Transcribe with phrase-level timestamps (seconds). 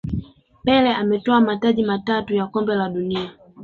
[0.63, 3.29] pele ametwaa mataji matatu ya kombe la dunia